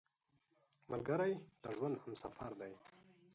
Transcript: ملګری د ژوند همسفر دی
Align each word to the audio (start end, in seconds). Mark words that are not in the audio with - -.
ملګری 0.91 1.33
د 1.61 1.63
ژوند 1.75 1.95
همسفر 2.03 2.51
دی 2.59 2.73